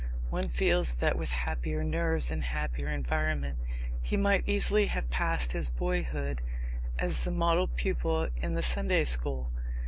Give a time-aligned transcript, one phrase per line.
[0.31, 3.59] One feels that, with happier nerves and a happier environment,
[4.01, 6.41] he might easily have passed his boyhood
[6.97, 9.51] as the model pupil in the Sunday school.